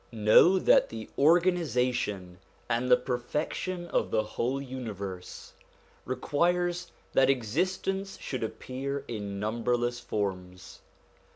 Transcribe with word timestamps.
Know 0.11 0.57
that 0.57 0.89
the 0.89 1.11
organisation 1.15 2.39
and 2.67 2.89
the 2.89 2.97
per 2.97 3.19
fection 3.19 3.85
of 3.89 4.09
the 4.09 4.23
whole 4.23 4.59
universe 4.59 5.53
requires 6.05 6.91
that 7.13 7.29
existence 7.29 8.17
should 8.19 8.41
appear 8.43 9.05
in 9.07 9.39
numberless 9.39 9.99
forms. 9.99 10.79